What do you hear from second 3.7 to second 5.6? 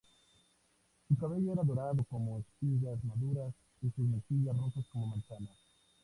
y sus mejillas rojas como manzanas.